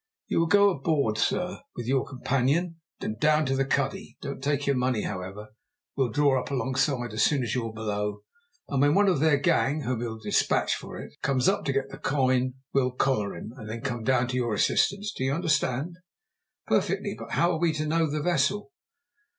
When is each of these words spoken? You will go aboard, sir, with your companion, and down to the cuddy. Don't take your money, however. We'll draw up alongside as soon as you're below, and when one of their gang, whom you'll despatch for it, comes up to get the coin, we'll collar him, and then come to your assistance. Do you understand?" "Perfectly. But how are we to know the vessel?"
You 0.25 0.39
will 0.39 0.47
go 0.47 0.71
aboard, 0.71 1.19
sir, 1.19 1.59
with 1.75 1.85
your 1.85 2.03
companion, 2.07 2.77
and 3.01 3.19
down 3.19 3.45
to 3.45 3.55
the 3.55 3.63
cuddy. 3.65 4.17
Don't 4.19 4.41
take 4.43 4.65
your 4.65 4.75
money, 4.75 5.03
however. 5.03 5.49
We'll 5.95 6.09
draw 6.09 6.41
up 6.41 6.49
alongside 6.49 7.13
as 7.13 7.21
soon 7.21 7.43
as 7.43 7.53
you're 7.53 7.71
below, 7.71 8.23
and 8.67 8.81
when 8.81 8.95
one 8.95 9.07
of 9.07 9.19
their 9.19 9.37
gang, 9.37 9.81
whom 9.81 10.01
you'll 10.01 10.17
despatch 10.19 10.73
for 10.73 10.97
it, 10.97 11.13
comes 11.21 11.47
up 11.47 11.65
to 11.65 11.71
get 11.73 11.89
the 11.91 11.99
coin, 11.99 12.55
we'll 12.73 12.89
collar 12.89 13.35
him, 13.35 13.53
and 13.57 13.69
then 13.69 13.81
come 13.81 14.03
to 14.05 14.35
your 14.35 14.55
assistance. 14.55 15.13
Do 15.15 15.23
you 15.23 15.33
understand?" 15.35 15.97
"Perfectly. 16.65 17.13
But 17.15 17.33
how 17.33 17.51
are 17.51 17.59
we 17.59 17.71
to 17.73 17.85
know 17.85 18.09
the 18.09 18.23
vessel?" 18.23 18.71